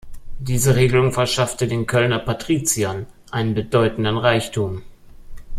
Diese 0.39 0.75
Regelung 0.75 1.11
verschaffte 1.13 1.67
den 1.67 1.85
Kölner 1.85 2.17
Patriziern 2.17 3.05
einen 3.29 3.53
bedeutenden 3.53 4.17
Reichtum. 4.17 4.81